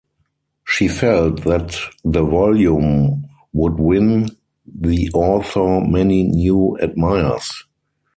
She 0.65 0.87
felt 0.87 1.43
that 1.43 1.77
the 2.03 2.23
volume 2.23 3.27
would 3.53 3.79
win 3.79 4.29
the 4.65 5.11
author 5.13 5.79
many 5.79 6.23
new 6.23 6.75
admirers. 6.79 7.65